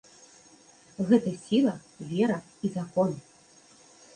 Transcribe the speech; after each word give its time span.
Гэта 1.09 1.33
сіла, 1.43 1.75
вера 2.15 2.39
і 2.69 2.73
закон. 2.79 3.09